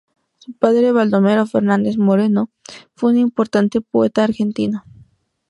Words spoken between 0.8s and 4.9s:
Baldomero Fernández Moreno, fue un importante poeta argentino.